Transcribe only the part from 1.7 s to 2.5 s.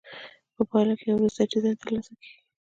ترلاسه کیږي.